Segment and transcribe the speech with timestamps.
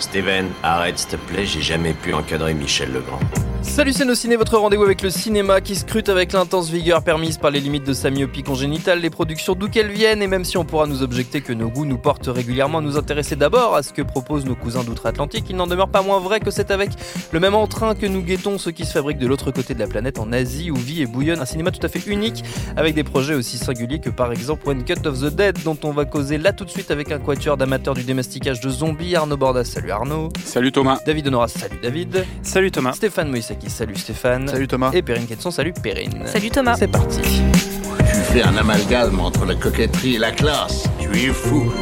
[0.00, 3.20] Steven, arrête s'il te plaît, j'ai jamais pu encadrer Michel Legrand.
[3.60, 7.36] Salut c'est nos ciné, votre rendez-vous avec le cinéma qui scrute avec l'intense vigueur permise
[7.36, 10.56] par les limites de sa myopie congénitale, les productions d'où qu'elles viennent, et même si
[10.56, 13.82] on pourra nous objecter que nos goûts nous portent régulièrement à nous intéresser d'abord à
[13.82, 16.90] ce que proposent nos cousins d'outre-Atlantique, il n'en demeure pas moins vrai que c'est avec
[17.32, 19.88] le même entrain que nous guettons ce qui se fabrique de l'autre côté de la
[19.88, 22.44] planète en Asie où vit et bouillonne un cinéma tout à fait unique
[22.76, 25.90] avec des projets aussi singuliers que par exemple One Cut of the Dead dont on
[25.90, 29.36] va causer là tout de suite avec un quatuor d'amateurs du démasticage de zombies, Arnaud
[29.36, 30.28] Bordas, salut Arnaud.
[30.44, 30.98] Salut Thomas.
[31.06, 32.24] David Honoras, salut David.
[32.42, 32.92] Salut Thomas.
[32.92, 34.48] Stéphane Moïsaki, salut Stéphane.
[34.48, 34.90] Salut Thomas.
[34.92, 36.22] Et Perrine Quetzon, salut Perrine.
[36.26, 36.76] Salut Thomas.
[36.78, 37.20] C'est parti.
[37.20, 40.84] Tu fais un amalgame entre la coquetterie et la classe.
[40.98, 41.72] Tu es fou.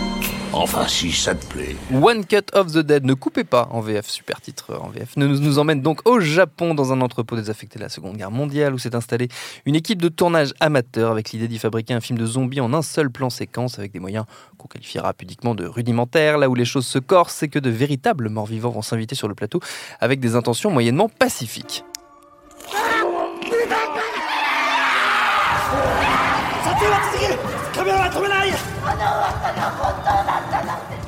[0.57, 1.75] Enfin, si ça te plaît.
[1.93, 5.27] One Cut of the Dead, ne coupez pas en VF, super titre en VF, nous,
[5.27, 8.79] nous emmène donc au Japon dans un entrepôt désaffecté de la Seconde Guerre mondiale où
[8.79, 9.27] s'est installée
[9.67, 12.83] une équipe de tournage amateur avec l'idée d'y fabriquer un film de zombies en un
[12.83, 16.39] seul plan séquence avec des moyens qu'on qualifiera pudiquement de rudimentaires.
[16.39, 19.35] Là où les choses se corsent, c'est que de véritables morts-vivants vont s'inviter sur le
[19.35, 19.59] plateau
[19.99, 21.85] avec des intentions moyennement pacifiques.
[26.75, 26.85] こ
[27.29, 27.39] る。
[27.75, 28.51] カメラは止めない。
[28.51, 31.04] あの噂が本当だったなんて。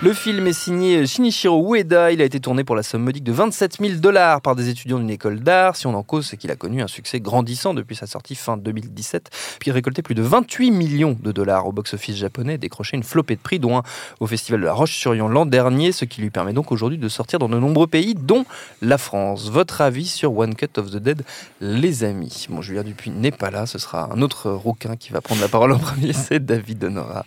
[0.00, 2.12] Le film est signé Shinichiro Ueda.
[2.12, 5.00] Il a été tourné pour la somme modique de 27 000 dollars par des étudiants
[5.00, 5.74] d'une école d'art.
[5.74, 8.56] Si on en cause, c'est qu'il a connu un succès grandissant depuis sa sortie fin
[8.56, 13.34] 2017, puis récolté plus de 28 millions de dollars au box-office japonais décroché une flopée
[13.34, 13.82] de prix, dont un
[14.20, 17.40] au Festival de la Roche-sur-Yon l'an dernier, ce qui lui permet donc aujourd'hui de sortir
[17.40, 18.44] dans de nombreux pays, dont
[18.80, 19.50] la France.
[19.50, 21.24] Votre avis sur One Cut of the Dead,
[21.60, 22.46] les amis?
[22.50, 25.48] Bon, Julien Dupuis n'est pas là, ce sera un autre rouquin qui va prendre la
[25.48, 27.26] parole en premier, c'est David Honora.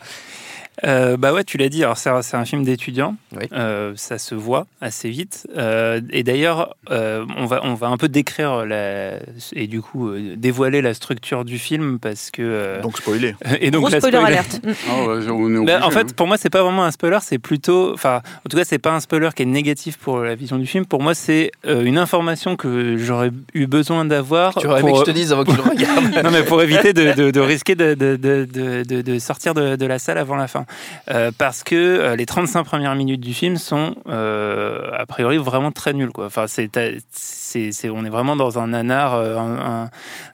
[0.83, 1.83] Euh, bah ouais, tu l'as dit.
[1.83, 3.15] Alors c'est un, c'est un film d'étudiant.
[3.39, 3.45] Oui.
[3.53, 5.47] Euh, ça se voit assez vite.
[5.57, 9.13] Euh, et d'ailleurs, euh, on va on va un peu décrire la
[9.53, 13.35] et du coup euh, dévoiler la structure du film parce que euh, Donc spoilé.
[13.61, 14.61] et donc Gros la spoiler spoiler- alerte.
[14.89, 16.13] Ah ouais, on est Bah, en fait, hein.
[16.15, 18.91] pour moi, c'est pas vraiment un spoiler, c'est plutôt, enfin, en tout cas, c'est pas
[18.91, 20.85] un spoiler qui est négatif pour la vision du film.
[20.85, 24.55] Pour moi, c'est euh, une information que j'aurais eu besoin d'avoir.
[24.55, 26.23] Tu aurais aimé que je te dise avant que tu le regardes.
[26.23, 29.53] non mais pour éviter de, de- de risquer de, de- de- de- de- de sortir
[29.53, 30.65] de, de la salle avant la fin.
[31.09, 35.71] Euh, parce que euh, les 35 premières minutes du film sont euh, a priori vraiment
[35.71, 36.11] très nulles.
[36.11, 36.25] Quoi.
[36.25, 39.85] Enfin, c'est, on est vraiment dans un nanar, euh,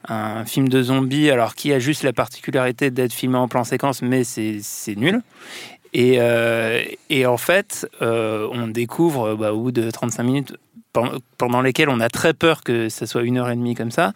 [0.08, 4.02] un, film de zombies, alors qui a juste la particularité d'être filmé en plan séquence,
[4.02, 4.62] mais c'est,
[4.96, 5.22] nul.
[5.94, 10.58] Et, en fait, on découvre bah, au bout de 35 minutes
[11.38, 14.13] pendant lesquelles on a très peur que ça soit une heure et demie comme ça,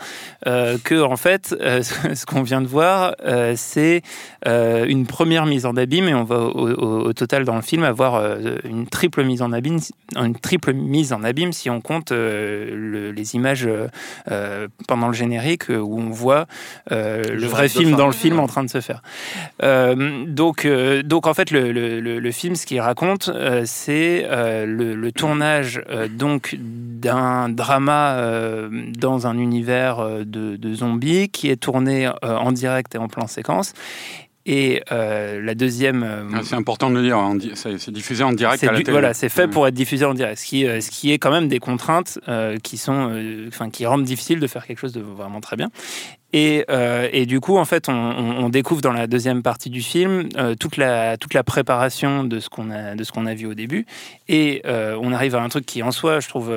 [0.47, 1.81] euh, que en fait, euh,
[2.14, 4.02] ce qu'on vient de voir, euh, c'est
[4.47, 7.62] euh, une première mise en abîme et on va au, au- au total dans le
[7.62, 8.22] film avoir
[8.64, 9.80] une triple mise en abîme,
[10.16, 13.68] une triple mise en abîme si on compte le- les images
[14.88, 16.47] pendant le générique où on voit
[16.90, 19.02] le vrai film dans le film en train de se faire.
[19.62, 20.68] Donc,
[21.06, 23.30] donc en fait, le, le- film, ce qu'il raconte,
[23.66, 24.25] c'est
[24.66, 25.81] le, tournage
[26.12, 26.56] donc
[27.02, 32.96] d'un drama euh, dans un univers euh, de, zombies qui est tourné euh, en direct
[32.96, 33.74] et en plan séquence.
[34.47, 37.18] Et euh, la deuxième, euh, Ah, C'est important de le dire,
[37.56, 38.94] c'est diffusé en direct c'est à la du- télé.
[38.94, 39.52] voilà, c'est fait Mm.
[39.52, 42.18] pour être diffusé en direct, ce qui, euh, ce qui est quand même des contraintes
[42.28, 43.13] euh, qui sont,
[43.50, 45.69] enfin, qui rendent difficile de faire quelque chose de vraiment très bien.
[46.34, 46.66] Et,
[47.12, 50.29] et du coup, en fait, on, on- on découvre dans la deuxième partie du film
[50.59, 53.53] toute la toute la préparation de ce qu'on a de ce qu'on a vu au
[53.53, 53.85] début,
[54.29, 56.52] et on arrive à un truc qui en soi, je trouve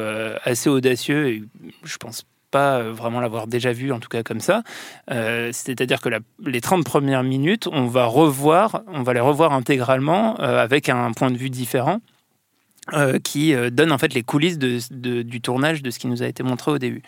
[0.45, 1.27] assez audacieux.
[1.29, 1.43] Et
[1.85, 2.23] je pense
[2.55, 4.63] pas euh, vraiment l'avoir déjà vu, en tout cas comme ça.
[5.11, 6.09] Euh, C'est-à-dire que
[6.47, 11.11] les 30 premières minutes, on va revoir, on va les revoir intégralement euh, avec un
[11.11, 11.99] point de vue différent.
[12.93, 16.27] Euh, qui euh, donne en fait les coulisses du tournage de ce qui nous a
[16.27, 17.01] été montré au début.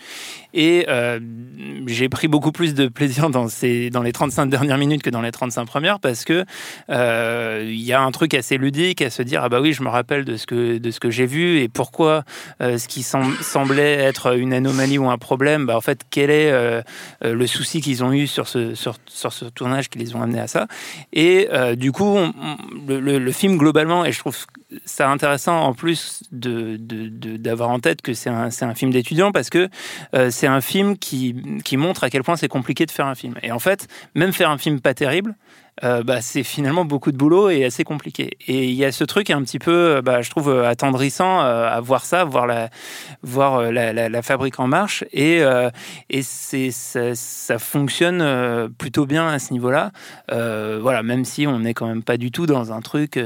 [0.55, 1.21] Et euh,
[1.87, 5.21] j'ai pris beaucoup plus de plaisir dans, ces, dans les 35 dernières minutes que dans
[5.21, 6.47] les 35 premières parce que
[6.89, 9.91] il y a un truc assez ludique à se dire ah bah oui je me
[9.91, 12.25] rappelle de ce que j'ai vu et pourquoi
[12.61, 16.83] ce qui sem- semblait être une anomalie ou un problème bah en fait quel est
[17.23, 20.69] le souci qu'ils ont eu sur ce tournage qui les ont amenés à ça
[21.13, 22.17] et du coup
[22.89, 24.37] le film globalement et je trouve
[24.85, 29.69] ça intéressant en plus d'avoir en tête que c'est un, c'est film d'étudiant parce que
[30.15, 33.35] euh, c'est un film qui montre à quel point c'est compliqué de faire un film.
[33.43, 35.35] Et en fait, même faire un film pas terrible,
[35.85, 38.39] euh, bah, c'est finalement beaucoup de boulot et assez compliqué.
[38.47, 41.41] Et il y a ce truc un petit peu, euh, bah, je trouve, euh, attendrissant
[41.41, 45.05] à voir ça, voir la, fabrique en marche.
[45.13, 45.43] Et,
[46.23, 49.93] ça, fonctionne plutôt bien à ce niveau-là.
[50.31, 53.21] Voilà, même si on n'est quand même pas du tout dans un truc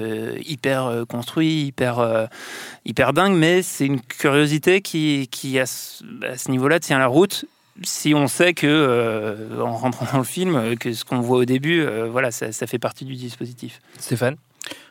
[0.44, 7.46] hyper construit, hyper, dingue, mais c'est une curiosité qui, à ce niveau-là, tient la route
[7.82, 11.44] si on sait que euh, en rentrant dans le film que ce qu'on voit au
[11.44, 14.36] début euh, voilà ça, ça fait partie du dispositif Stéphane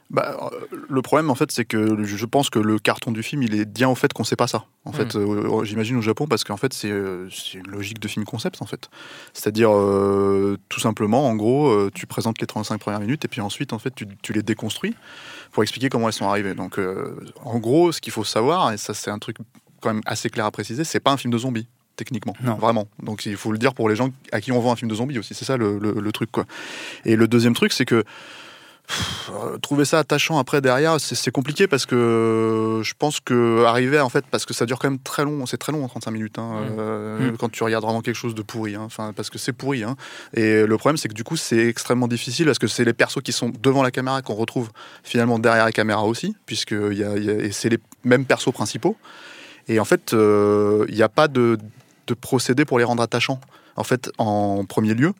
[0.09, 3.43] Bah, euh, le problème, en fait, c'est que je pense que le carton du film,
[3.43, 4.65] il est bien au fait qu'on sait pas ça.
[4.85, 8.25] En fait, euh, j'imagine au Japon, parce qu'en fait, c'est euh, une logique de film
[8.25, 8.89] concept, en fait.
[9.33, 13.39] C'est-à-dire, euh, tout simplement, en gros, euh, tu présentes les 35 premières minutes, et puis
[13.39, 14.95] ensuite, en fait, tu, tu les déconstruis
[15.51, 16.55] pour expliquer comment elles sont arrivées.
[16.55, 17.15] Donc, euh,
[17.45, 19.37] en gros, ce qu'il faut savoir, et ça, c'est un truc
[19.79, 21.67] quand même assez clair à préciser, c'est pas un film de zombies.
[22.00, 22.56] Techniquement, Non.
[22.56, 22.88] vraiment.
[23.04, 24.96] Donc il faut le dire pour les gens à qui on vend un film de
[24.96, 25.34] zombies aussi.
[25.34, 26.46] C'est ça le, le- le truc, quoi.
[27.04, 28.04] Et le deuxième truc, c'est que
[28.88, 34.00] pff, euh, trouver ça attachant après derrière, c'est compliqué parce que je pense que arriver
[34.00, 36.12] en fait, parce que ça dure quand même très long, c'est très long en 35
[36.12, 37.38] minutes hein, euh, Mm.
[37.38, 39.84] quand tu regardes vraiment quelque chose de pourri, hein, enfin parce que c'est pourri.
[39.84, 39.98] hein.
[40.34, 43.22] Et le problème, c'est que du coup, c'est extrêmement difficile parce que c'est les persos
[43.22, 44.69] qui sont devant la caméra qu'on retrouve
[45.04, 48.24] finalement derrière la caméra aussi, puisque y a, il y a- et c'est les mêmes
[48.25, 48.96] persos principaux.
[49.68, 51.60] Et en fait, euh, il n'y a pas de,
[52.09, 53.39] de procédé pour les rendre attachants.
[53.75, 55.13] En fait, en premier lieu.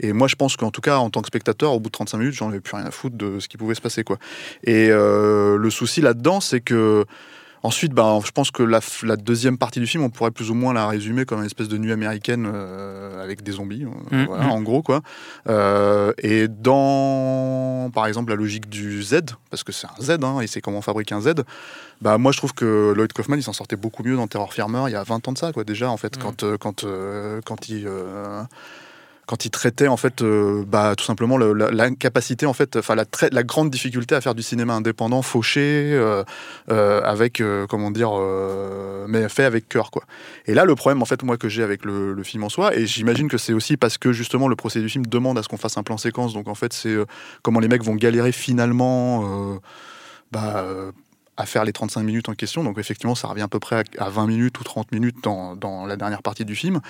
[0.00, 2.18] Et moi, je pense qu'en tout cas, en tant que spectateur, au bout de 35
[2.18, 4.18] minutes, j'en avais plus rien à foutre de ce qui pouvait se passer, quoi.
[4.64, 7.04] Et euh, le souci là-dedans, c'est que
[7.62, 8.80] ensuite, ben, je pense que la,
[9.16, 11.78] deuxième partie du film, on pourrait plus ou moins la résumer comme une espèce de
[11.78, 14.26] nuit américaine euh, avec des zombies, euh, Mhm.
[14.26, 15.00] voilà, en gros, quoi.
[15.48, 19.20] Euh, et dans, par exemple, la logique du Z,
[19.50, 21.34] parce que c'est un Z, hein, et c'est comment fabriquer un Z.
[22.00, 24.84] Bah, moi, je trouve que Lloyd Kaufman, il s'en sortait beaucoup mieux dans Terror Firmer
[24.86, 26.22] il y a 20 ans de ça, quoi, déjà, en fait, Mhm.
[26.22, 27.88] quand, quand, euh, quand il.
[29.28, 33.68] Quand il traitait en fait euh, bah, tout simplement l'incapacité en fait enfin la, grande
[33.68, 35.60] difficulté à faire du cinéma indépendant fauché
[35.92, 36.24] euh,
[36.70, 38.10] euh, avec comment dire
[39.06, 40.04] mais fait avec cœur quoi
[40.46, 42.86] et là le problème en fait moi que j'ai avec le, film en soi et
[42.86, 45.58] j'imagine que c'est aussi parce que justement le procédé du film demande à ce qu'on
[45.58, 46.96] fasse un plan séquence donc en fait c'est
[47.42, 49.60] comment les mecs vont galérer finalement
[50.32, 50.64] bah,
[51.36, 52.64] à faire les 35 minutes en question.
[52.64, 55.54] Donc effectivement, ça revient à peu près à, à 20 minutes ou 30 minutes dans,
[55.54, 56.80] dans la dernière partie du film.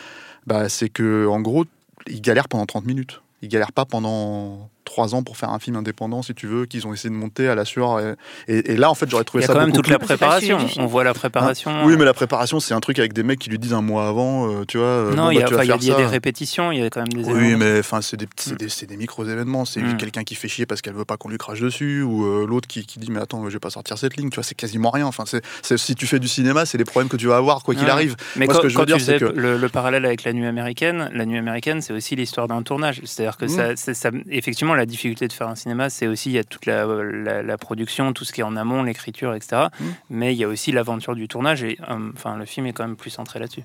[0.47, 1.67] Bah, c'est que en gros,
[2.07, 3.23] ils galèrent pendant 30 minutes.
[3.43, 6.87] Ils galèrent pas pendant 3 ans pour faire un film indépendant, si tu veux, qu'ils
[6.87, 8.01] ont essayé de monter à la sueur.
[8.01, 8.15] Et,
[8.49, 9.99] et- et là, en fait, j'aurais il trouvé y a ça quand même toute la
[9.99, 13.23] plus- préparation on voit la préparation Oui, mais la préparation, c'est un truc avec des
[13.23, 14.87] mecs qui lui disent un mois avant, euh, tu vois.
[14.87, 16.83] euh, non bon, il y bah, il y il y a des répétitions il y
[16.83, 18.57] a quand même des Oui, mais enfin, c'est des, c'est Mm.
[18.57, 19.65] des, c'est des micros-événements.
[19.65, 19.97] C'est Mm.
[19.97, 22.67] quelqu'un qui fait chier parce qu'elle veut pas qu'on lui crache dessus, ou euh, l'autre
[22.69, 24.31] qui, qui dit Mais attends, je vais pas sortir cette ligne.
[24.31, 25.07] Tu vois, c'est quasiment rien.
[25.07, 27.63] Enfin, c'est, c'est- si tu fais du cinéma, c'est les problèmes que tu vas avoir,
[27.63, 27.91] quoi qu'il Ouais.
[27.91, 28.17] arrive.
[28.37, 30.05] Mais Moi, quand, ce que je veux quand dire, tu c'est que- le, le parallèle
[30.05, 33.01] avec la nuit américaine, la nuit américaine, c'est aussi l'histoire d'un tournage.
[33.05, 33.77] C'est-à-dire que Mm.
[33.77, 36.87] ça- effectivement, la difficulté de faire un cinéma, c'est aussi il y a toute la,
[36.87, 39.67] la- la production, tout ce qui est en amont, l'écriture, etc.
[39.79, 39.85] Mm.
[40.11, 42.87] Mais il y a aussi l'aventure du tournage et euh, enfin le film est quand
[42.87, 43.63] même plus centré là-dessus.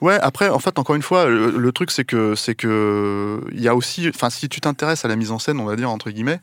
[0.00, 3.60] Ouais, après, en fait, encore une fois, le, le truc, c'est que, c'est que, il
[3.60, 5.90] y a aussi, enfin, si tu t'intéresses à la mise en scène, on va dire,
[5.90, 6.40] entre guillemets,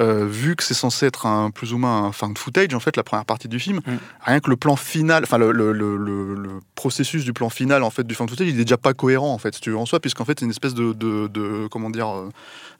[0.00, 2.96] euh, vu que c'est censé être un, plus ou moins un found footage, en fait,
[2.96, 3.90] la première partie du film, Mm.
[4.22, 7.82] rien que le plan final, enfin, le, le- le- le- le processus du plan final,
[7.82, 9.76] en fait, du found footage, il est déjà pas cohérent, en fait, si tu veux,
[9.76, 12.28] en soi, puisqu'en fait, c'est une espèce de, de, de- comment dire, euh,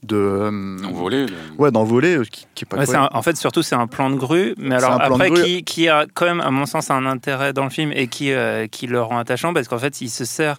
[0.03, 0.17] de.
[0.17, 1.27] euh, Envolé.
[1.27, 3.87] le- Ouais, d'envolée, euh, qui, qui est pas Ouais, un- en fait, surtout, c'est un
[3.87, 5.43] plan de grue, mais alors de après, grue.
[5.43, 8.33] qui, qui a quand même, à mon sens, un intérêt dans le film et qui,
[8.33, 10.57] euh, qui le rend attachant parce qu'en fait, il se sert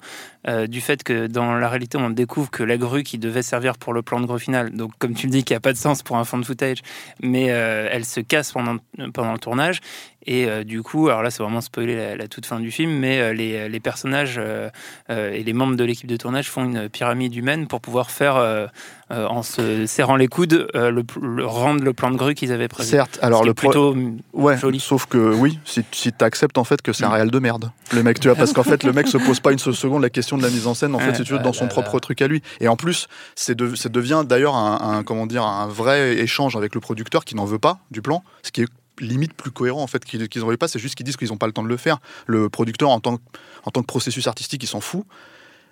[0.48, 3.78] euh, du fait que dans la réalité, on découvre que la grue qui devait servir
[3.78, 5.78] pour le plan de grue final, donc comme tu le dis, qui a pas de
[5.78, 6.80] sens pour un fond de footage,
[7.22, 8.78] mais euh, elle se casse pendant,
[9.14, 9.80] pendant le tournage.
[10.26, 13.34] Et euh, du coup, alors là, c'est vraiment spoiler la, toute fin du film, mais
[13.34, 14.40] les, les personnages
[15.10, 18.70] et les membres de l'équipe de tournage font une pyramide humaine pour pouvoir faire,
[19.13, 22.34] euh, euh, en se serrant les coudes, euh, le, le- rendre le plan de grue
[22.34, 22.89] qu'ils avaient prévu.
[22.89, 23.96] Certes, alors Ce qui le est pro- plutôt
[24.34, 24.79] Ouais, joli.
[24.79, 27.13] sauf que oui, si, si tu acceptes en fait que c'est un Mm.
[27.13, 29.51] réel de merde, le mec, tu vois, parce qu'en fait, le mec se pose pas
[29.51, 31.15] une seule seconde la question de la mise en scène, en fait, Ouais.
[31.15, 32.00] si tu veux, dans son là propre là.
[32.00, 32.41] truc à lui.
[32.60, 36.55] Et en plus, c'est de, ça devient d'ailleurs un, un- comment dire, un vrai échange
[36.55, 38.67] avec le producteur qui n'en veut pas du plan, ce qui est
[39.00, 41.29] limite plus cohérent en fait qu'ils qu'ils n'en veulent pas c'est juste qu'ils disent qu'ils
[41.29, 43.22] n'ont pas le temps de le faire le producteur en tant, que-
[43.65, 45.03] en tant que processus artistique il s'en fout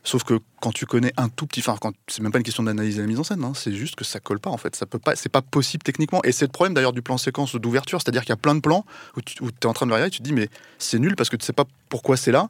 [0.04, 2.64] Sauf que quand tu connais un tout petit, enfin, quand c'est même pas une question
[2.64, 4.76] d'analyser la mise en scène, hein, c'est juste que ça colle pas en fait.
[4.76, 6.22] Ça peut pas, c'est pas possible techniquement.
[6.24, 8.62] Et c'est le problème d'ailleurs du plan séquence d'ouverture, c'est-à-dire qu'il y a plein de
[8.62, 8.84] plans
[9.16, 11.30] où tu es en train de regarder, et tu te dis mais c'est nul parce
[11.30, 12.50] que tu sais pas pourquoi c'est là.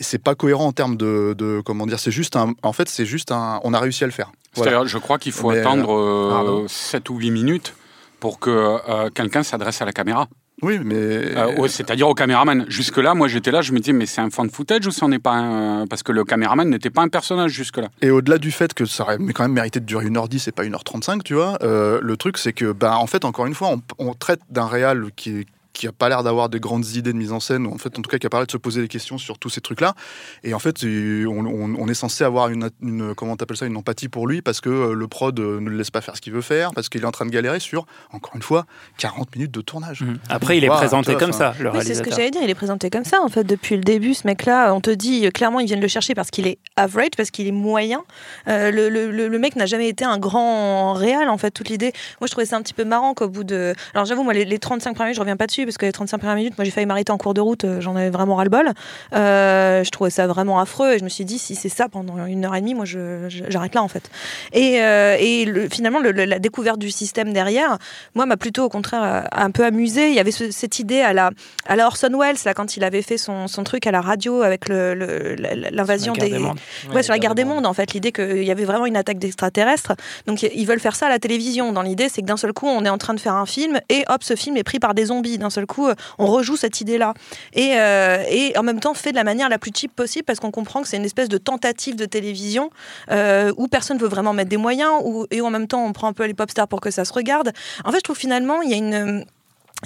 [0.00, 1.98] Et c'est pas cohérent en termes de, de- comment dire.
[1.98, 4.30] C'est juste un, en fait, c'est juste un, on a réussi à le faire.
[4.54, 4.70] Voilà.
[4.70, 6.68] C'est-à-dire, je crois qu'il faut Mais, attendre pardon.
[6.68, 7.74] 7 ou 8 minutes
[8.20, 10.28] pour que euh, quelqu'un s'adresse à la caméra.
[10.62, 10.96] Oui, mais.
[10.96, 12.64] Euh, C'est-à-dire au caméraman.
[12.68, 15.18] Jusque-là, moi j'étais là, je me disais, mais c'est un fan footage ou c'en est
[15.18, 15.86] pas un.
[15.86, 17.88] Parce que le caméraman n'était pas un personnage jusque-là.
[18.02, 20.64] Et au-delà du fait que ça aurait quand même mérité de durer 1h10 et pas
[20.64, 23.82] 1h35, tu vois, euh, le truc c'est que, bah, en fait, encore une fois, on,
[23.98, 25.46] on traite d'un réal qui est
[25.78, 27.96] qui a pas l'air d'avoir des grandes idées de mise en scène, ou en fait,
[27.98, 29.60] en tout cas, qui a pas l'air de se poser des questions sur tous ces
[29.60, 29.94] trucs-là.
[30.42, 33.66] Et en fait, euh, on, on- on est censé avoir une, une comment t'appelles ça,
[33.66, 36.16] une empathie pour lui, parce que euh, le prod euh, ne le laisse pas faire
[36.16, 38.66] ce qu'il veut faire, parce qu'il est en train de galérer sur, encore une fois,
[38.98, 40.02] 40 minutes de tournage.
[40.02, 40.18] Mhm.
[40.28, 42.50] Après, il est présenté vois, comme ça, le Oui, c'est ce que j'allais dire, il
[42.50, 44.14] est présenté comme ça en fait depuis le début.
[44.14, 47.30] Ce mec-là, on te dit clairement, ils viennent le chercher parce qu'il est average, parce
[47.30, 48.02] qu'il est moyen.
[48.48, 51.52] Euh, le, le- mec n'a jamais été un grand réal en fait.
[51.52, 53.72] Toute l'idée, moi je trouvais ça un petit peu marrant qu'au bout de.
[53.94, 55.92] Alors j'avoue, moi les, les 35 premières minutes, je reviens pas dessus parce que les
[55.92, 58.36] 35 premières minutes, moi j'ai failli m'arrêter en cours de route, euh, j'en avais vraiment
[58.36, 58.72] ras-le-bol.
[59.14, 62.24] Euh, je trouvais ça vraiment affreux et je me suis dit, si c'est ça pendant
[62.26, 64.10] une heure et demie, moi j'arrête là en fait.
[64.52, 67.78] Et, euh, et le- finalement, le- le- la découverte du système derrière,
[68.14, 70.08] moi m'a plutôt au contraire un peu amusé.
[70.08, 71.30] Il y avait ce- cette idée à la
[71.66, 74.42] à la Orson Welles, là, quand il avait fait son, son truc à la radio
[74.42, 75.34] avec le- le-
[75.70, 76.30] l'invasion la des.
[76.30, 76.58] des mondes.
[76.94, 79.18] Ouais, sur la guerre des mondes, en fait, l'idée qu'il y avait vraiment une attaque
[79.18, 79.92] d'extraterrestres.
[80.26, 81.72] Donc, ils veulent faire ça à la télévision.
[81.72, 83.78] Dans l'idée, c'est que d'un seul coup, on est en train de faire un film
[83.90, 85.38] et hop, ce film est pris par des zombies.
[85.38, 87.14] D'un seul coup, euh, on rejoue cette idée-là.
[87.52, 90.40] Et, euh, et en même temps, fait de la manière la plus cheap possible parce
[90.40, 92.70] qu'on comprend que c'est une espèce de tentative de télévision
[93.10, 96.08] euh, où personne veut vraiment mettre des moyens et où en même temps, on prend
[96.08, 97.52] un peu les pop stars pour que ça se regarde.
[97.84, 99.24] En fait, je trouve finalement, il y a une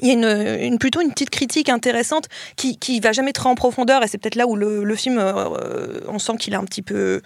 [0.01, 2.27] il y a une, plutôt une petite critique intéressante
[2.57, 5.23] qui, va jamais très en profondeur et c'est peut-être là où le, film,
[6.09, 7.21] on sent qu'il est un petit peu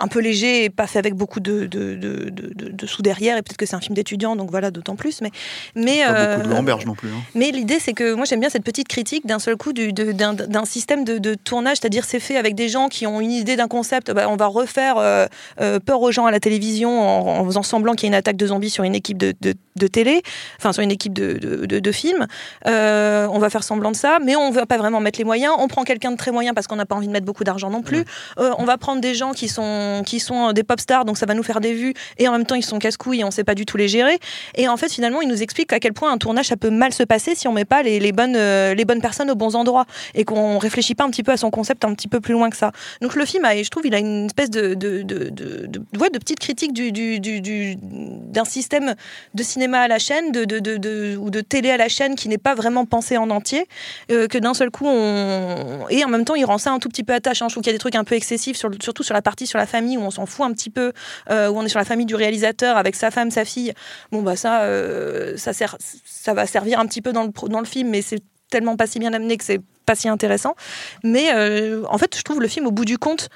[0.00, 3.02] un peu léger et pas fait avec beaucoup de, de, de, de- de- de sous
[3.02, 5.30] derrière et peut-être que c'est un film d'étudiant donc voilà d'autant plus mais
[5.74, 7.08] mais Pas beaucoup de euh, Lamberge non plus.
[7.10, 7.20] hein.
[7.34, 10.12] mais l'idée, c'est que moi, j'aime bien cette petite critique d'un seul coup du- de-
[10.12, 13.30] d'un d'un système de, de tournage, c'est-à-dire c'est fait avec des gens qui ont une
[13.32, 14.10] idée d'un concept.
[14.12, 15.26] Bah, on va refaire euh,
[15.60, 18.14] euh, peur aux gens à la télévision en, en faisant semblant qu'il y a une
[18.18, 20.22] attaque de zombies sur une équipe de, de- de télé,
[20.58, 22.26] enfin sur une équipe de, de, de- de films.
[22.66, 25.24] Euh, on va faire semblant de ça, mais on ne va pas vraiment mettre les
[25.24, 25.54] moyens.
[25.58, 27.70] On prend quelqu'un de très moyen parce qu'on n'a pas envie de mettre beaucoup d'argent
[27.70, 28.04] non plus.
[28.38, 31.26] Euh, on va prendre des gens qui sont, qui sont des pop stars, donc ça
[31.26, 33.44] va nous faire des vues, et en même temps ils sont casse-couilles et on sait
[33.44, 34.18] pas du tout les gérer.
[34.54, 36.94] Et en fait, finalement, il nous explique à quel point un tournage, ça peut mal
[36.94, 39.54] se passer si on met pas les, les bonnes, euh, les bonnes personnes aux bons
[39.54, 39.84] endroits
[40.14, 42.48] et qu'on réfléchit pas un petit peu à son concept un petit peu plus loin
[42.48, 42.72] que ça.
[43.02, 45.98] Donc le film, a, je trouve, il a une espèce de, de, de, de, de-
[45.98, 48.94] ouais, petite critique du, du, du, du- d'un système
[49.34, 52.54] de cinéma à la chaîne de, ou de télé à la chaîne qui n'est pas
[52.54, 53.66] vraiment pensé en entier,
[54.10, 55.86] euh, que d'un seul coup, on...
[55.90, 57.48] et en même temps, il rend ça un tout petit peu attachant.
[57.48, 59.58] Je trouve qu'il y a des trucs un peu excessifs, surtout sur la partie sur
[59.58, 60.92] la où on s'en fout un petit peu,
[61.30, 63.72] euh, où on est sur la famille du réalisateur avec sa femme, sa fille.
[64.10, 67.60] Bon, bah ça, euh, ça, sert, ça va servir un petit peu dans le, dans
[67.60, 70.54] le film, mais c'est tellement pas si bien amené que c'est pas si intéressant.
[71.02, 73.28] Mais euh, en fait, je trouve le film, au bout du compte,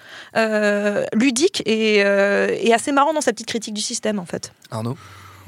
[1.13, 4.53] ludique et, et assez marrant dans sa petite critique du système, en fait.
[4.71, 4.97] Arnaud?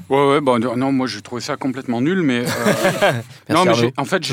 [0.09, 2.39] Ouais, ouais, bon, non, moi j'ai trouvé ça complètement nul, mais.
[2.39, 2.43] euh,
[3.49, 4.23] non, mais en fait,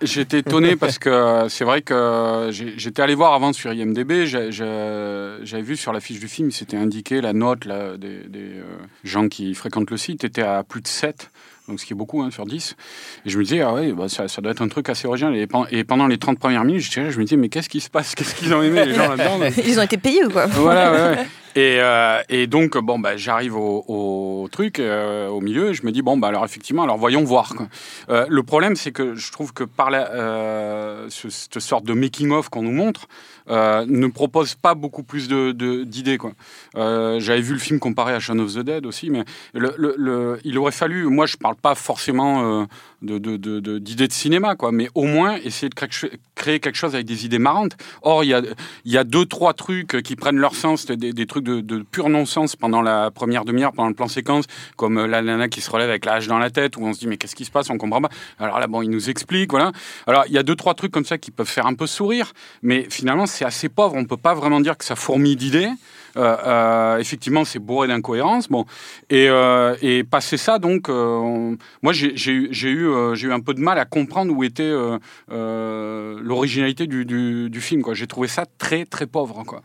[0.00, 4.24] j'étais- étonné parce que euh, c'est vrai que j'ai- j'étais allé voir avant sur IMDB,
[4.26, 8.20] j'ai- j'ai- j'avais vu sur la fiche du film, c'était indiqué la note là, des,
[8.28, 8.62] des, euh,
[9.04, 11.30] gens qui fréquentent le site était à plus de 7.
[11.68, 12.76] Donc, ce qui est beaucoup hein, sur 10.
[13.26, 15.36] Et je me disais, ah ouais, bah, ça, ça doit être un truc assez original.
[15.36, 17.68] Et, pen- et pendant les 30 premières minutes, j'étais là, je me disais, mais qu'est-ce
[17.68, 18.14] qui se passe?
[18.14, 20.46] Qu'est-ce qu'ils ont aimé, les gens là-dedans Ils ont été payés ou quoi?
[20.46, 21.26] Voilà, ouais, ouais.
[21.56, 25.84] Et, euh, et donc, bon, bah, j'arrive au, au truc, euh, au milieu, et je
[25.84, 27.54] me dis, bon, bah, alors effectivement, alors voyons voir.
[27.56, 27.66] quoi.
[28.10, 31.94] Euh, le problème, c'est que je trouve que par la, euh, ce- cette sorte de
[31.94, 33.08] making-of qu'on nous montre,
[33.50, 36.18] euh, ne propose pas beaucoup plus de- de- d'idées.
[36.18, 36.32] quoi.
[36.76, 39.24] Euh, J'avais vu le film comparé à Shaun of the Dead aussi, mais
[39.54, 42.64] il aurait fallu, moi je parle pas forcément euh,
[43.02, 45.74] de- de- de- de- d'idées de, cinéma, quoi, mais au moins essayer de
[46.34, 47.76] créer, quelque chose avec des idées marrantes.
[48.02, 48.42] Or, il y a,
[48.84, 52.56] y a deux, trois trucs qui prennent leur sens, des, trucs de, de pur non-sens
[52.56, 56.04] pendant la première demi-heure, pendant le plan séquence, comme la nana qui se relève avec
[56.04, 57.78] la hache dans la tête, où on se dit mais qu'est-ce qui se passe, on
[57.78, 58.08] comprend pas.
[58.38, 59.72] Alors là, bon, il nous explique, voilà.
[60.06, 62.32] Alors, il y a deux, trois trucs comme ça qui peuvent faire un peu sourire,
[62.62, 63.94] mais finalement, c'est assez pauvre.
[63.94, 65.70] On peut pas vraiment dire que ça fourmille d'idées.
[66.16, 68.48] Euh, euh, effectivement, c'est bourré d'incohérences.
[68.48, 68.64] Bon,
[69.10, 73.78] et, euh, et passer ça, donc, on- moi, j'ai eu, eu, un peu de mal
[73.78, 74.72] à comprendre où était
[75.28, 77.82] l'originalité du, du, du film.
[77.92, 79.44] J'ai trouvé ça très, très pauvre.
[79.44, 79.62] quoi.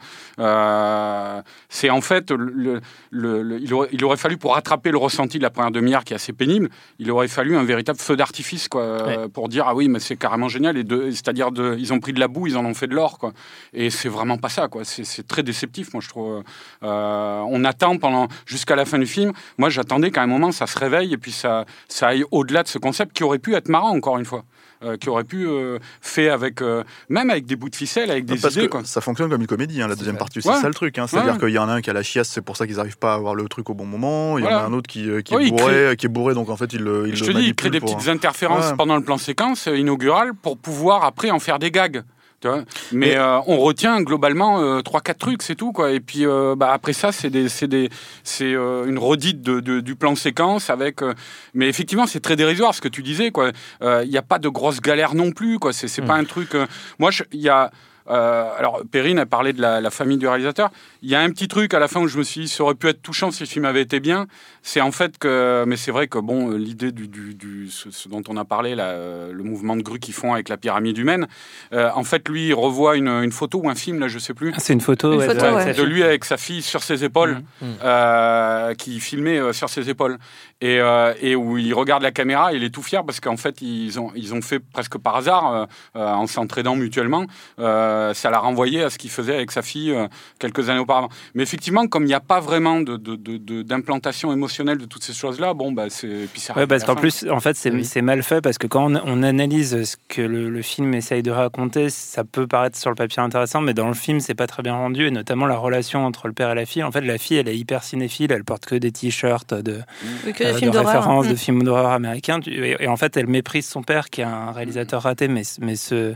[1.69, 2.81] C'est en fait, le,
[3.11, 6.03] le- le- il, aurait, il aurait fallu pour rattraper le ressenti de la première demi-heure
[6.03, 6.69] qui est assez pénible,
[6.99, 10.47] il aurait fallu un véritable feu d'artifice, quoi, pour dire ah oui, mais c'est carrément
[10.49, 10.77] génial.
[10.77, 13.33] Et c'est-à-dire, ils ont pris de la boue, ils en ont fait de l'or, quoi.
[13.73, 14.83] Et c'est vraiment pas ça, quoi.
[14.85, 16.32] C'est très déceptif, moi, je trouve.
[16.33, 16.41] Euh,
[16.83, 19.31] euh, on attend pendant jusqu'à la fin du film.
[19.57, 22.67] Moi, j'attendais qu'à un moment ça se réveille et puis ça, ça aille au-delà de
[22.67, 24.43] ce concept qui aurait pu être marrant encore une fois.
[24.83, 28.25] Euh, qui aurait pu euh, faire avec euh, même avec des bouts de ficelle, avec
[28.25, 28.81] des Parce idées que quoi.
[28.83, 30.57] ça fonctionne comme une comédie, hein, la deuxième partie, c'est Ouais.
[30.59, 30.97] ça le truc.
[30.99, 31.07] hein.
[31.07, 31.39] C'est-à-dire Ouais.
[31.39, 33.13] qu'il y en a un qui a la chiasse, c'est pour ça qu'ils n'arrivent pas
[33.13, 34.37] à avoir le truc au bon moment.
[34.37, 36.49] Il y en a un autre qui, qui Ouais, est bourré, qui est bourré, donc
[36.49, 38.71] en fait il le, il Je le te dis, il crée des pour- petites interférences
[38.71, 38.75] Ouais.
[38.75, 42.03] pendant le plan séquence inaugural pour pouvoir après en faire des gags.
[42.43, 42.63] Tu vois.
[42.91, 45.91] Mais euh, on retient globalement euh, trois quatre trucs, c'est tout quoi.
[45.91, 47.89] Et puis euh, bah, après ça, c'est des, c'est des,
[48.25, 51.01] c'est euh, une redite de, de- du plan séquence avec.
[51.01, 51.13] euh,
[51.53, 53.51] mais effectivement, c'est très dérisoire ce que tu disais quoi.
[53.81, 55.71] Euh, Il n'y a pas de grosses galères non plus quoi.
[55.71, 56.53] C'est pas un truc.
[56.55, 56.65] euh,
[56.99, 57.71] moi, il y a.
[58.09, 60.69] euh, alors, Perrine a parlé de la, la famille du réalisateur.
[61.01, 62.63] Il y a un petit truc à la fin où je me suis dit, ça
[62.63, 64.27] aurait pu être touchant si le film avait été bien.
[64.61, 68.09] C'est en fait que, mais c'est vrai que bon, l'idée du, du, du- ce, ce
[68.09, 70.97] dont on a parlé, là, euh, le mouvement de grue qu'ils font avec la pyramide
[70.97, 71.27] humaine,
[71.73, 74.33] euh, en fait, lui, il revoit une, une photo ou un film, là, je sais
[74.33, 75.85] plus, Ah, C'est une photo, Une ouais, de- photo, ouais.
[75.85, 77.69] lui avec sa fille sur ses épaules, Mhm.
[77.69, 77.75] Mhm.
[77.83, 80.17] euh, qui filmait euh, sur ses épaules,
[80.61, 83.61] et, euh, et où il regarde la caméra, il est tout fier parce qu'en fait,
[83.61, 87.25] ils ont, ils ont fait presque par hasard, en s'entraidant mutuellement,
[87.59, 90.07] euh, ça l'a renvoyé à ce qu'il faisait avec sa fille euh,
[90.39, 91.09] quelques années auparavant.
[91.35, 94.85] Mais effectivement, comme il n'y a pas vraiment de- de- de- de- d'implantation émotionnelle de
[94.85, 96.27] toutes ces choses-là, bon, bah, c'est.
[96.31, 97.85] puis ça Ouais, parce qu'en plus, en fait, c'est Oui.
[97.85, 101.23] c'est mal fait parce que quand on, on analyse ce que le, le film essaye
[101.23, 104.47] de raconter, ça peut paraître sur le papier intéressant, mais dans le film, c'est pas
[104.47, 106.83] très bien rendu, et notamment la relation entre le père et la fille.
[106.83, 109.79] En fait, la fille, elle est hyper cinéphile, elle porte que des t-shirts de,
[110.25, 110.93] Oui, que euh, des de films d'horreur.
[110.93, 111.37] références de Mm.
[111.37, 112.39] films d'horreur américains.
[112.39, 115.41] Tu- Et, et en fait, elle méprise son père, qui est un réalisateur raté, mais,
[115.59, 116.13] mais ce,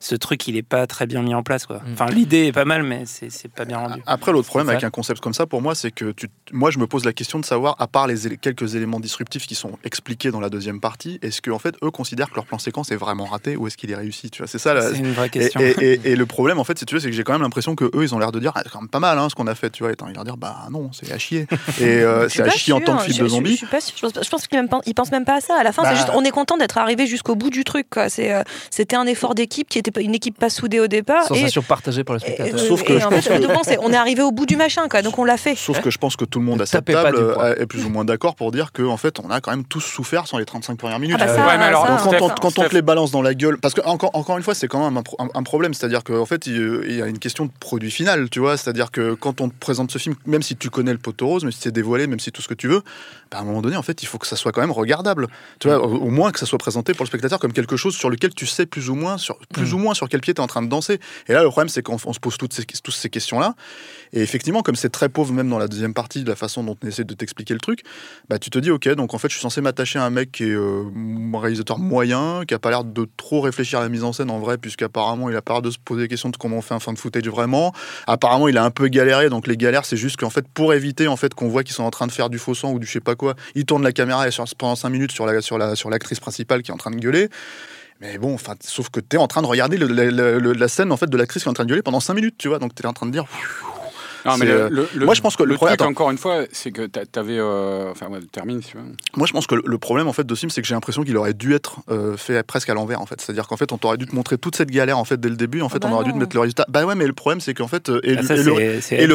[0.00, 1.66] ce truc, il est pas très bien mis en place.
[1.66, 1.76] Quoi.
[1.78, 1.92] Mm.
[1.92, 4.02] Enfin, l'idée est pas mal, mais c'est c'est pas bien rendu.
[4.06, 6.28] Après, l'autre problème avec un concept comme ça, pour moi, c'est que tu...
[6.52, 9.54] moi, je me pose la question de savoir, à part les quelques éléments disruptifs qui
[9.54, 12.90] sont expliqués dans la deuxième partie, est-ce qu'en fait, eux considèrent que leur plan séquence
[12.90, 14.74] est vraiment raté ou est-ce qu'il est réussi Tu vois, c'est ça.
[14.74, 14.90] La...
[14.90, 15.60] C'est une vraie question.
[15.60, 17.42] et- et- et le problème, en fait, si tu veux, c'est que j'ai quand même
[17.42, 19.28] l'impression que eux, ils ont l'air de dire, ah, c'est quand même pas mal, hein,
[19.28, 19.92] ce qu'on a fait, tu vois.
[19.92, 21.46] Et de leur dire, bah non, c'est à chier.
[21.80, 23.56] Et euh, c'est à chier en tant que film de je- je- Je, zombie.
[23.56, 23.94] suis pas sûre.
[23.96, 25.58] Je pense, je pense qu'ils même, pen- ils pensent même pas à ça.
[25.58, 25.90] À la fin, Bah.
[25.90, 27.86] c'est juste, on est content d'être arrivé jusqu'au bout du truc.
[27.96, 28.08] euh,
[28.70, 31.07] C'était un effort d'équipe qui était pas- une équipe pas soudée au départ.
[31.24, 32.58] Et, Sensation partagée par le et- spectateur.
[32.60, 34.56] Sauf que et je en pense fait, que- bon, on est arrivé au bout du
[34.56, 35.02] machin, quoi.
[35.02, 35.54] Donc on l'a fait.
[35.54, 38.04] Sauf que je pense que tout le monde à cette table est plus ou moins
[38.04, 40.76] d'accord pour dire que en fait, on a quand même tous souffert sans les 35
[40.78, 41.16] premières minutes.
[41.20, 42.68] Ah bah ça, Ouais, mais alors, ça, Donc quand, on, quand on Steph.
[42.70, 44.96] te les balance dans la gueule, parce que encore, encore une fois, c'est quand même
[44.96, 47.50] un, pro- un- un problème, c'est-à-dire qu'en fait, il, il y a une question de
[47.60, 50.70] produit final, tu vois, c'est-à-dire que quand on te présente ce film, même si tu
[50.70, 52.82] connais le poteau rose, même si c'est dévoilé, même si tout ce que tu veux,
[53.30, 55.26] bah, à un moment donné, en fait, il faut que ça soit quand même regardable,
[55.60, 57.94] tu vois, au, au moins que ça soit présenté pour le spectateur comme quelque chose
[57.96, 59.74] sur lequel tu sais plus ou moins sur plus Mm.
[59.74, 60.97] ou moins sur quel pied tu es en train de danser.
[61.28, 62.64] Et là, le problème, c'est qu'on on se pose toutes ces,
[63.10, 63.54] questions-là,
[64.12, 66.76] et effectivement, comme c'est très pauvre même dans la deuxième partie de la façon dont
[66.82, 67.82] on essaie de t'expliquer le truc,
[68.28, 70.32] bah tu te dis ok, donc en fait, je suis censé m'attacher à un mec
[70.32, 70.84] qui est euh,
[71.34, 74.38] réalisateur moyen, qui a pas l'air de trop réfléchir à la mise en scène en
[74.38, 76.74] vrai, puisqu'apparemment il a pas l'air de se poser la question de comment on fait
[76.74, 77.72] un fan footage vraiment.
[78.06, 81.08] Apparemment, il a un peu galéré, donc les galères, c'est juste qu'en fait, pour éviter
[81.08, 82.86] en fait qu'on voit qu'ils sont en train de faire du faux sang ou du
[82.86, 85.58] je sais pas quoi, il tourne la caméra et sur- pendant 5 minutes sur sur
[85.58, 87.28] la sur l'actrice principale qui est en train de gueuler.
[88.00, 90.68] Mais bon, enfin, sauf que tu es en train de regarder le- le- le- la
[90.68, 92.48] scène en fait de l'actrice qui est en train de gueuler pendant 5 minutes, tu
[92.48, 92.58] vois.
[92.58, 93.24] Donc tu es en train de dire
[94.24, 95.90] Non, mais le- euh, le- le- moi, je pense que le le problème- truc, attends.
[95.90, 97.38] encore une fois, c'est que t'a- t'avais.
[97.38, 98.82] euh, Enfin, ouais, termine si tu veux.
[99.16, 100.74] Moi, je pense que le- le problème en fait de ce film, c'est que j'ai
[100.74, 103.20] l'impression qu'il aurait dû être euh, fait presque à l'envers en fait.
[103.20, 105.36] C'est-à-dire qu'en fait, on t'aurait dû te montrer toute cette galère en fait dès le
[105.36, 105.62] début.
[105.62, 106.20] En fait, bah on aurait dû te non.
[106.20, 106.66] mettre le résultat.
[106.68, 108.52] Bah ouais, mais le problème, c'est qu'en fait, euh, et, Ah, le- ça, et le,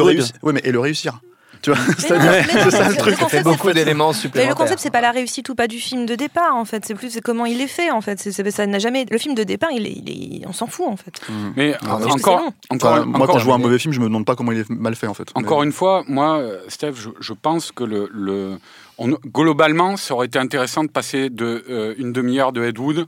[0.00, 0.34] réussir.
[0.42, 1.20] Ouais, mais et le réussir.
[1.64, 3.14] Tu vois, Mais c'est-à-dire- non, mais non, c'est ça le truc.
[3.14, 4.54] Ça fait concept, beaucoup c'est- d'éléments Mais supplémentaires.
[4.54, 6.84] le concept, c'est pas la réussite ou pas du film de départ, en fait.
[6.84, 8.20] C'est plus c'est comment il est fait, en fait.
[8.20, 9.06] C'est- c'est- ça n'a jamais.
[9.10, 11.20] Le film de départ, il est, il est- on s'en fout, en fait.
[11.56, 12.34] Mais Juste que encore,
[12.70, 14.52] encore, Enfin, moi, encore- quand je vois un mauvais film, je me demande pas comment
[14.52, 15.30] il est mal fait en fait.
[15.34, 18.58] Encore Mais- une fois, moi, euh, Steph, je, je pense que le, le-
[18.98, 23.06] on- globalement, ça aurait été intéressant de passer de euh, une demi-heure de Ed Wood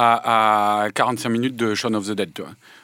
[0.00, 2.30] à, à 45 minutes de Shaun of the Dead.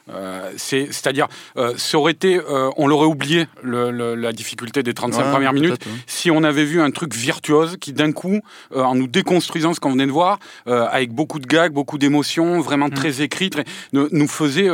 [0.09, 4.83] Euh, c'est, c'est-à-dire, euh, ça aurait été, euh, on l'aurait oublié le- le- la difficulté
[4.83, 5.91] des 35 Ouais, premières minutes ouais.
[6.07, 8.39] si on avait vu un truc virtuose qui d'un coup,
[8.75, 12.59] euh, en nous déconstruisant ce qu'on venait de voir, avec beaucoup de gags, beaucoup d'émotions,
[12.59, 14.67] vraiment très écrit, très- nous, nous faisait,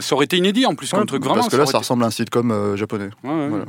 [0.00, 1.36] ça aurait été inédit en plus comme Ouais, truc vraiment.
[1.36, 3.10] Parce que là, ça été- ressemble à un sitcom japonais.
[3.24, 3.48] Ouais, ouais.
[3.48, 3.64] Voilà.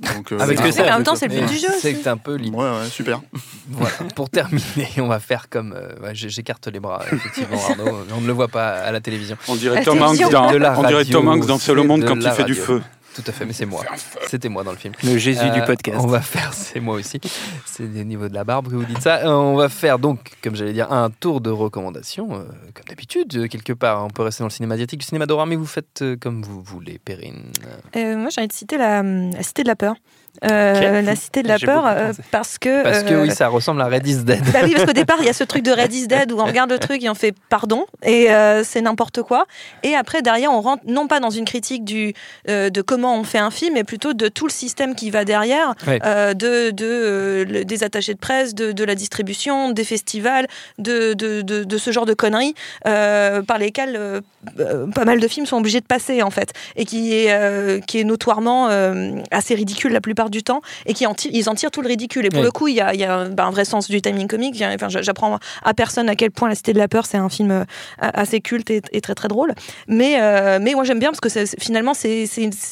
[0.00, 1.68] Donc, euh, Avec que un- ça, Mais en même temps, c'est le but du jeu.
[1.80, 2.56] C'est un peu l'idée.
[2.56, 3.20] Ouais, ouais, super.
[3.70, 3.94] Voilà.
[4.14, 5.74] Pour terminer, on va faire comme.
[5.76, 7.98] euh, ouais, J'écarte les bras, effectivement, Arnaud.
[8.16, 9.36] On ne le voit pas à la télévision.
[9.48, 11.78] On dirait Tom Hanks dans, De la on dirait radio, Tom Hanks dans c'est Seul
[11.80, 12.80] au monde de quand il fait du feu.
[13.18, 13.82] Tout à fait, mais c'est moi.
[14.28, 14.94] C'était moi dans le film.
[15.02, 15.98] Le Jésus du Euh, podcast.
[16.00, 17.20] On va faire, c'est moi aussi.
[17.66, 19.16] C'est au niveau de la barbe que vous dites ça.
[19.24, 23.48] Euh, on va faire donc, comme j'allais dire, un tour de recommandations, euh, comme d'habitude,
[23.48, 24.04] quelque part.
[24.04, 26.62] On peut rester dans le cinéma asiatique, le cinéma d'horreur, mais vous faites comme vous
[26.62, 27.50] voulez, Perrine.
[27.96, 29.96] Euh, moi, j'ai envie de citer la, la Cité de la Peur.
[30.44, 32.82] Euh, La Cité de la Peur, euh, parce que.
[32.82, 34.40] Parce que euh, oui, ça ressemble à Red is Dead.
[34.52, 36.40] Bah oui, parce qu'au départ, il y a ce truc de Red is Dead où
[36.40, 39.46] on regarde le truc et on fait pardon, et euh, c'est n'importe quoi.
[39.82, 42.14] Et après, derrière, on rentre non pas dans une critique du,
[42.48, 45.24] euh, de comment on fait un film, mais plutôt de tout le système qui va
[45.24, 45.74] derrière,
[46.04, 50.46] euh, de, de, euh, le- des attachés de presse, de, de la distribution, des festivals,
[50.78, 52.54] de, de, de, de ce genre de conneries
[52.86, 54.20] euh, par lesquelles euh,
[54.60, 57.80] euh, pas mal de films sont obligés de passer, en fait, et qui est, euh,
[57.80, 61.54] qui est notoirement euh, assez ridicule la plupart du temps, et qui en ils en
[61.54, 62.26] tirent tout le ridicule.
[62.26, 63.88] Et pour le coup, il y a, il y a un, bah, un vrai sens
[63.88, 64.62] du timing comique.
[64.62, 67.50] Enfin, j'apprends à personne à quel point La Cité de la Peur, c'est un film
[67.50, 67.64] euh,
[68.00, 69.54] assez culte et, et très très drôle.
[69.86, 71.28] Mais, euh, mais moi j'aime bien parce que
[71.60, 72.24] finalement, c'est,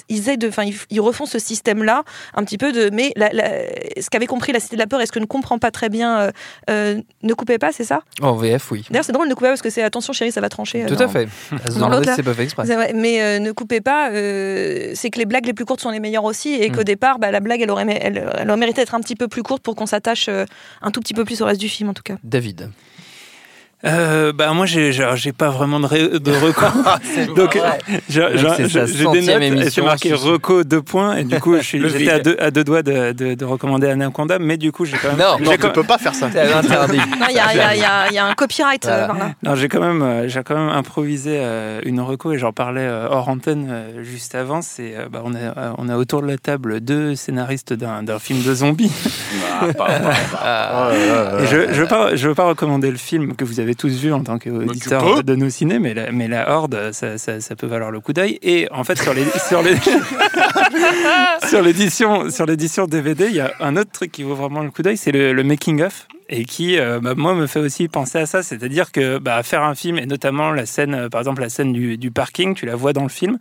[0.09, 2.91] ils, aident, enfin, ils, ils refont ce système-là un petit peu de.
[2.93, 3.63] Mais la- la-
[4.01, 5.89] ce qu'avait compris La Cité de la Peur et ce que ne comprend pas très
[5.89, 6.31] bien euh,
[6.71, 8.01] euh, Ne coupez pas, c'est ça?
[8.23, 8.85] En VF, oui.
[8.91, 10.85] D'ailleurs, c'est drôle, Ne coupez pas parce que c'est attention chérie, ça va trancher.
[10.87, 11.29] Tout dans- à fait.
[11.79, 12.93] dans Dans c'est pas fait exprès.
[12.95, 16.55] mais ne coupez pas, c'est que les blagues les plus courtes sont les meilleures aussi,
[16.55, 16.85] et qu'au Mm.
[16.85, 19.43] départ, bah, la blague, elle aurait, elle, elle aurait mérité d'être un petit peu plus
[19.43, 20.47] courte pour qu'on s'attache euh,
[20.81, 22.17] un tout petit peu plus au reste du film, en tout cas.
[22.25, 22.71] David.
[23.85, 26.19] Euh, bah moi j'ai j'ai pas vraiment de, ré- de.
[27.37, 27.59] Donc
[28.09, 31.63] c'est sa je- j'ai des notes c'est marqué reco deux points et du coup je
[31.63, 34.73] suis- Le j'étais à deux, à deux doigts de, de, de recommander Anaconda mais du
[34.73, 36.31] coup j'ai quand même Non, Non, tu peux pas faire ça.
[36.33, 36.97] C'est interdit.
[36.97, 39.07] Non, il y a, il y y y a un copyright euh, Voilà.
[39.09, 39.35] par là.
[39.43, 42.89] Non, j'ai quand même, euh, j'ai quand même improvisé euh, une reco et j'en parlais
[42.89, 44.63] hors antenne juste avant.
[44.63, 48.43] C'est, bah, on a, on a autour de la table deux scénaristes d'un, d'un film
[48.43, 48.91] de zombies.
[49.61, 49.89] Pas- pas-
[50.43, 50.91] Ah.
[51.43, 53.99] Et je, je veux pas, je veux pas recommander le film que vous avez tous
[53.99, 57.41] vu en tant tu qu'auditeur de nos ciné, mais la, mais la Horde, ça, ça,
[57.41, 58.39] ça peut valoir le coup d'œil.
[58.43, 59.77] Et en fait, sur les, sur les,
[61.49, 64.71] sur l'édition, sur l'édition DVD, il y a un autre truc qui vaut vraiment le
[64.71, 66.07] coup d'œil, c'est le, le making of.
[66.29, 69.63] Et qui, euh, bah, moi, me fait aussi penser à ça, c'est-à-dire que bah, faire
[69.63, 72.67] un film, et notamment la scène, euh, par exemple la scène du, du parking, tu
[72.67, 73.39] la vois dans le film,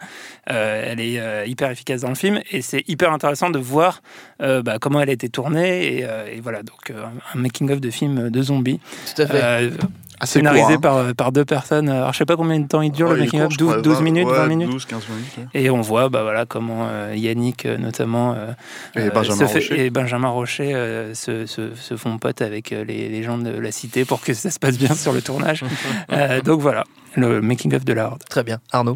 [0.52, 4.04] euh, elle est euh, hyper efficace dans le film, et c'est hyper intéressant de voir
[4.40, 7.82] euh, bah, comment elle a été tournée, et, euh, et voilà, donc euh, un making-of
[7.82, 8.80] de film de zombies,
[9.16, 9.72] Tout à fait.
[10.16, 10.80] Euh, Assez scénarisé court, hein.
[10.80, 11.90] par, par deux personnes.
[11.90, 13.96] Alors, je sais pas combien de temps il dure Ouais, le je 12, crois, 12
[13.98, 14.70] vingt- minutes, ouais, 20 minutes?
[14.70, 15.26] 12, 15 minutes.
[15.54, 15.62] ouais.
[15.62, 18.52] et on voit bah, voilà, comment euh, Yannick, euh, notamment, euh,
[18.96, 19.86] Et euh, Benjamin se fait- Rocher.
[19.86, 23.50] et Benjamin Rocher euh, se, se- se font potes avec euh, les, les gens de
[23.50, 25.64] la cité pour que ça se passe bien sur le tournage.
[26.12, 26.84] Euh, donc voilà,
[27.16, 28.24] le making-of de la Horde.
[28.30, 28.60] Très bien.
[28.72, 28.96] Arnaud?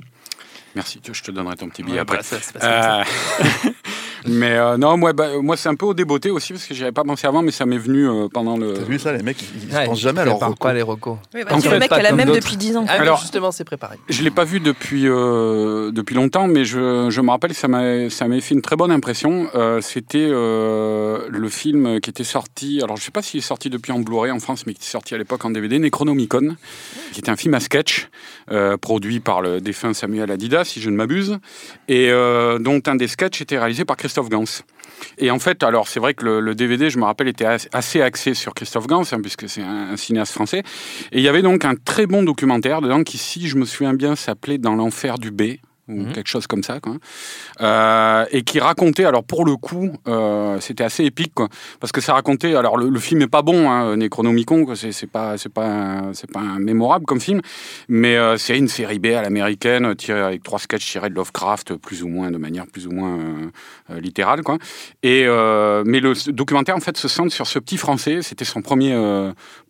[0.76, 2.18] Merci, je te donnerai ton petit billet Ouais, après.
[2.18, 3.00] bah, ça comme ça.
[3.02, 3.04] Euh,
[4.28, 6.84] mais euh, non, moi, bah, moi c'est un peu au débeauté aussi parce que j'y
[6.84, 8.74] avais pas pensé avant, mais ça m'est venu euh, pendant le.
[8.74, 10.66] T'as vu ça, les mecs, ils, ils Ouais, se pensent jamais à leur prépare recours.
[10.66, 11.18] pas les recos.
[11.34, 12.86] Oui, En c'est fait, le mec qui a la même depuis 10 ans.
[12.88, 13.98] Ah, Alors- justement, c'est préparé.
[14.10, 17.82] Je l'ai pas vu depuis euh, depuis longtemps, mais je, je me rappelle ça m'a
[18.42, 19.48] fait une très bonne impression.
[19.56, 22.82] Euh, C'était euh, le film qui était sorti.
[22.84, 24.92] Alors je sais pas s'il est sorti depuis en Blu-ray en France, mais qui était
[24.92, 26.56] sorti à l'époque en DVD, Necronomicon,
[27.14, 28.10] qui était un film à sketch
[28.52, 31.40] euh, produit par le défunt Samuel Adidas, si je ne m'abuse,
[31.88, 34.44] et euh, dont un des sketchs était réalisé par Christophe Gans.
[35.18, 38.02] Et en fait, alors c'est vrai que le, DVD, je me rappelle, était as- assez
[38.02, 40.64] axé sur Christophe Gans, hein, puisque c'est un, un cinéaste français.
[41.12, 43.94] Et il y avait donc un très bon documentaire dedans qui, si je me souviens
[43.94, 45.54] bien, s'appelait Dans l'enfer du B
[45.90, 46.14] ou Mhm.
[46.14, 46.96] quelque chose comme ça, quoi.
[47.62, 51.50] Euh, et qui racontait, alors pour le coup, euh, c'était assez épique, quoi,
[51.80, 55.38] parce que ça racontait, alors le, le film est pas bon, hein, Necronomicon, c'est pas,
[55.38, 57.42] c'est pas, un- c'est pas un mémorable comme film,
[57.90, 61.76] mais euh, c'est une série B à l'américaine, tirée avec trois sketchs tirés de Lovecraft,
[61.76, 63.18] plus ou moins, de manière plus ou moins
[63.90, 64.58] littérale, quoi.
[65.04, 65.24] Et
[65.86, 68.22] mais le documentaire en fait se centre sur ce petit français.
[68.22, 68.94] C'était son premier,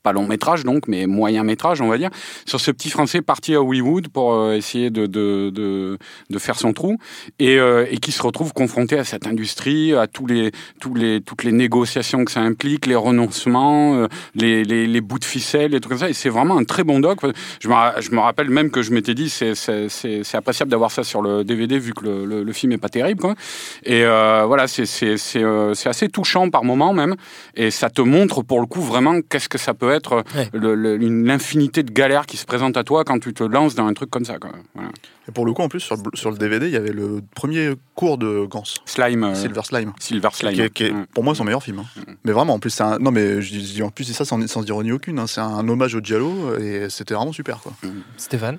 [0.02, 2.10] pas long métrage donc, mais moyen métrage, on va dire,
[2.46, 5.50] sur ce petit français parti à Hollywood pour euh, essayer de, de,
[6.30, 6.98] de, faire son trou
[7.38, 11.22] et, euh, et qui se retrouve confronté à cette industrie, à tous les, tous les,
[11.22, 15.90] toutes les négociations que ça implique, les renoncements, euh, les, les, bouts de ficelle, trucs
[15.90, 16.10] comme ça.
[16.10, 17.20] Et c'est vraiment un très bon doc.
[17.60, 19.54] Je me, je me rappelle même que je m'étais dit, c'est,
[20.34, 23.20] appréciable d'avoir ça sur le DVD vu que le, le, film est pas terrible.
[23.20, 23.36] Quoi.
[23.84, 24.86] Et voilà, c'est
[25.86, 27.16] assez touchant par moment même.
[27.56, 30.50] Et ça te montre pour le coup vraiment qu'est-ce que ça peut être, euh, Ouais.
[30.54, 34.10] l'infinité de galères qui se présentent à toi quand tu te lances dans un truc
[34.10, 34.38] comme ça.
[34.40, 34.52] Quoi.
[34.76, 34.90] Voilà.
[35.28, 37.22] Et pour le coup, en plus, sur le, sur le DVD, il y avait le
[37.36, 39.24] premier cours de Gans, Slime.
[39.24, 39.94] euh, Silver Slime.
[40.00, 40.54] Silver Slime.
[40.54, 41.06] Qui est, qui est, Ouais.
[41.14, 41.80] pour moi son meilleur film.
[41.80, 42.02] hein.
[42.26, 42.98] Mais vraiment, en plus, c'est un.
[43.00, 45.20] Non, mais je dis, en plus, c'est ça sans, sans ironie aucune.
[45.20, 45.28] hein.
[45.28, 47.60] C'est un hommage au Giallo et c'était vraiment super.
[47.60, 47.74] Quoi.
[48.18, 48.58] Stéphane.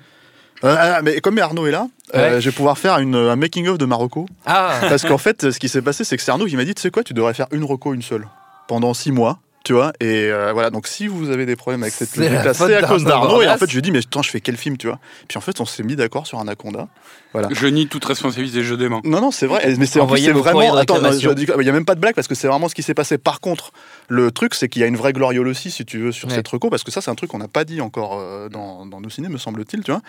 [0.63, 3.79] Euh, ah, mais comme Arnaud est là, euh, je vais pouvoir faire une, un making-of
[3.79, 4.27] de Marocco.
[4.45, 6.75] Ah Parce qu'en fait, ce qui s'est passé, c'est que c'est Arnaud qui m'a dit
[6.75, 8.27] Tu sais quoi, tu devrais faire une reco, une seule,
[8.67, 9.39] pendant six mois.
[9.63, 12.23] Tu vois, et euh, voilà, donc si vous avez des problèmes avec cette faute
[12.55, 13.43] c'est à cause d'Arnaud.
[13.43, 14.97] Et en fait, je lui ai dit, mais attends, je fais quel film, tu vois?
[15.27, 16.87] Puis en fait, on s'est mis d'accord sur Anaconda.
[17.33, 17.47] Voilà.
[17.51, 19.01] Je nie toute responsabilité, je dément.
[19.03, 19.75] Non, non, c'est vrai.
[19.77, 20.75] Mais c'est vraiment.
[20.75, 22.95] Attends, il n'y a même pas de blague parce que c'est vraiment ce qui s'est
[22.95, 23.19] passé.
[23.19, 23.71] Par contre,
[24.07, 26.33] le truc, c'est qu'il y a une vraie gloriole aussi, si tu veux, sur Ouais.
[26.35, 28.87] cette reco, parce que ça, c'est un truc qu'on n'a pas dit encore euh, dans,
[28.87, 30.01] dans nos ciné, me semble-t-il, tu vois.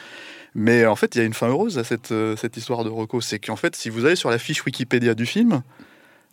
[0.55, 2.88] Mais en fait, il y a une fin heureuse à cette, euh, cette histoire de
[2.91, 3.21] reco.
[3.21, 5.61] C'est qu'en fait, si vous allez sur la fiche Wikipédia du film,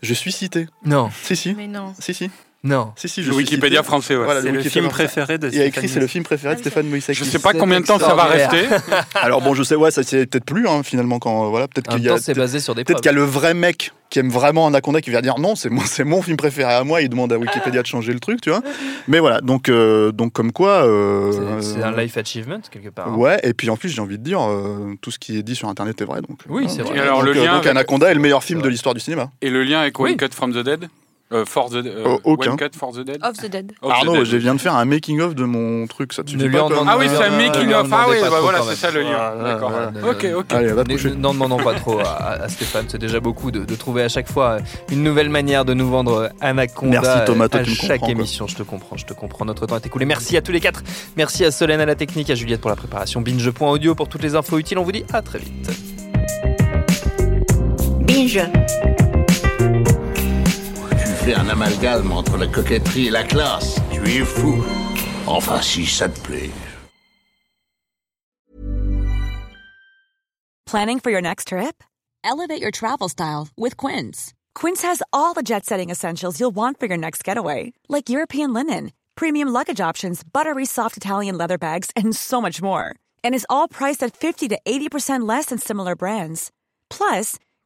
[0.01, 0.67] Je suis cité.
[0.85, 1.53] Non, Si, si.
[1.53, 1.93] Mais non.
[1.99, 2.29] Si, si.
[2.63, 2.91] Non.
[2.97, 3.87] Si, si, je Wikipédia cité.
[3.87, 4.25] français, ouais.
[4.25, 5.03] Voilà, C'est le Wikipédia film français.
[5.05, 7.17] préféré de Il a écrit, c'est le film préféré de oui, Stéphane Moïsaki.
[7.19, 8.67] Je sais pas combien de temps ça va rester.
[9.15, 11.89] Alors bon, je sais, ouais, ça c'est peut-être plus, hein, finalement, quand, euh, voilà, peut-être
[11.89, 13.91] qu'il y a, temps, c'est basé sur des peut-être qu'il y a le vrai mec
[14.09, 16.83] qui aime vraiment Anaconda qui vient dire non, c'est mon, c'est mon film préféré à
[16.83, 18.61] moi, il demande à Wikipédia de changer le truc, tu vois.
[19.07, 20.85] Mais voilà, donc, euh, donc comme quoi.
[20.85, 23.07] euh, C'est un life achievement, quelque part.
[23.09, 23.15] hein.
[23.15, 25.55] Ouais, et puis en plus, j'ai envie de dire, euh, tout ce qui est dit
[25.55, 26.21] sur internet est vrai.
[26.27, 26.69] Donc, Oui, voilà.
[26.69, 26.97] c'est vrai.
[26.97, 28.99] Et alors, donc, le lien donc avec- Anaconda est le meilleur film de l'histoire du
[29.01, 29.29] cinéma.
[29.41, 30.17] Et le lien avec One Oui.
[30.17, 30.89] Cut from the Dead?
[31.31, 32.51] Euh, For the euh, Oh, aucun.
[32.51, 33.71] One Cut for the Dead Of the Dead.
[33.81, 34.25] Of the Arnaud, Dead.
[34.25, 36.67] je viens de faire un making-of de mon truc, ça te Ne suffit lui pas
[36.87, 37.65] Ah oui, c'est un Euh, making ne of.
[37.67, 39.31] lui en Ah oui, bah voilà, c'est ça le lien.
[39.37, 39.71] Voilà, D'accord.
[40.09, 40.53] Ok, ok.
[40.53, 44.09] Allez, va te pas trop à, à Stéphane, c'est déjà beaucoup de, de trouver à
[44.09, 44.57] chaque fois
[44.91, 48.09] une nouvelle manière de nous vendre Anaconda Merci, Thomas, à chaque quoi.
[48.09, 48.47] émission.
[48.47, 49.45] Je te comprends, je te comprends.
[49.45, 50.05] Notre temps est écoulé.
[50.05, 50.83] Merci à tous les quatre.
[51.17, 54.35] Merci à Solène à la technique, à Juliette pour la préparation, binge.audio pour toutes les
[54.35, 54.77] infos utiles.
[54.79, 55.69] On vous dit à très vite.
[58.01, 58.41] Binge.
[61.29, 63.79] Tu fais un amalgame entre la coquetterie et la classe.
[63.91, 64.63] Tu es fou.
[65.27, 66.49] Enfin, si ça te plaît.
[70.65, 71.83] Planning for your next trip?
[72.23, 74.33] Elevate your travel style with Quince.
[74.55, 78.51] Quince has all the jet setting essentials you'll want for your next getaway, like European
[78.51, 82.95] linen, premium luggage options, buttery soft Italian leather bags, and so much more.
[83.23, 86.51] And is all priced at 50 to 80% less than similar brands.
[86.89, 87.37] Plus,